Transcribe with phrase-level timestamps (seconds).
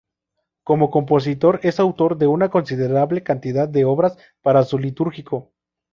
[0.63, 5.51] Como compositor es autor de una considerable cantidad de obras para uso litúrgico.